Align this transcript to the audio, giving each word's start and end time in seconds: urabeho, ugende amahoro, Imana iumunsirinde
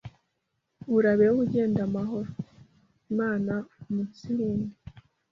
urabeho, 0.97 1.35
ugende 1.45 1.79
amahoro, 1.87 2.31
Imana 3.11 3.53
iumunsirinde 3.81 4.73